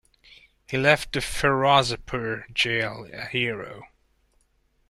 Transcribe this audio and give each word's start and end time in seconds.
He 0.65 0.79
left 0.79 1.13
the 1.13 1.19
Ferozepur 1.19 2.51
jail 2.55 3.07
a 3.13 3.27
hero. 3.27 3.83